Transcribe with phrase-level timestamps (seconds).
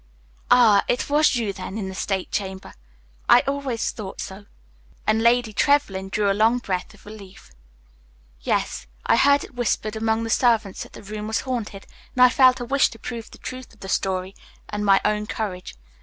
[0.49, 2.73] "Ah, it was you, then, in the state chamber;
[3.29, 4.47] I always thought so,"
[5.05, 7.51] and Lady Trevlyn drew a long breath of relief.
[8.41, 11.85] "Yes, I heard it whispered among the servants that the room was haunted,
[12.15, 14.33] and I felt a wish to prove the truth of the story
[14.69, 15.75] and my own courage.